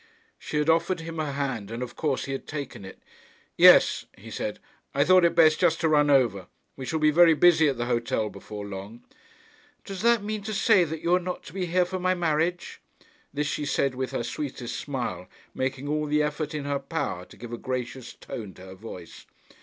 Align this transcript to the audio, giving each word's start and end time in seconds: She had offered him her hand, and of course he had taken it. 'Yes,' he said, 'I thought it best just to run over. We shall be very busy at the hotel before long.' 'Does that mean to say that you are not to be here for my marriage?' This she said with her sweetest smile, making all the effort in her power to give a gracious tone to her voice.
She 0.39 0.57
had 0.57 0.67
offered 0.67 1.01
him 1.01 1.17
her 1.19 1.33
hand, 1.33 1.69
and 1.69 1.83
of 1.83 1.95
course 1.95 2.25
he 2.25 2.31
had 2.31 2.47
taken 2.47 2.83
it. 2.83 2.97
'Yes,' 3.55 4.05
he 4.17 4.31
said, 4.31 4.57
'I 4.95 5.03
thought 5.05 5.23
it 5.25 5.35
best 5.35 5.59
just 5.59 5.79
to 5.81 5.87
run 5.89 6.09
over. 6.09 6.47
We 6.75 6.87
shall 6.87 6.97
be 6.97 7.11
very 7.11 7.35
busy 7.35 7.67
at 7.69 7.77
the 7.77 7.85
hotel 7.85 8.27
before 8.31 8.65
long.' 8.65 9.03
'Does 9.85 10.01
that 10.01 10.23
mean 10.23 10.41
to 10.41 10.55
say 10.55 10.85
that 10.85 11.01
you 11.03 11.13
are 11.13 11.19
not 11.19 11.43
to 11.43 11.53
be 11.53 11.67
here 11.67 11.85
for 11.85 11.99
my 11.99 12.15
marriage?' 12.15 12.81
This 13.31 13.45
she 13.45 13.63
said 13.67 13.93
with 13.93 14.09
her 14.09 14.23
sweetest 14.23 14.75
smile, 14.79 15.27
making 15.53 15.87
all 15.87 16.07
the 16.07 16.23
effort 16.23 16.55
in 16.55 16.65
her 16.65 16.79
power 16.79 17.23
to 17.25 17.37
give 17.37 17.53
a 17.53 17.57
gracious 17.59 18.11
tone 18.15 18.55
to 18.55 18.63
her 18.65 18.73
voice. 18.73 19.27